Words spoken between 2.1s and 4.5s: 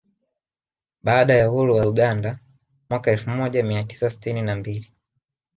mwaka mwaka elfu moja mia tisa sitini